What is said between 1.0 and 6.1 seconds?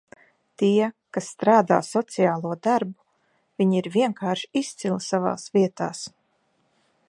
kas strādā sociālo darbu, viņi ir vienkārši izcili savās vietās!